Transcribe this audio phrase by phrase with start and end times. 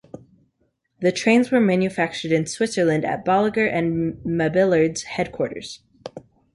[1.01, 5.81] The trains were manufactured in Switzerland at Bolliger and Mabillard's headquarters.